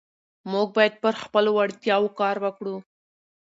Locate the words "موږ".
0.51-0.67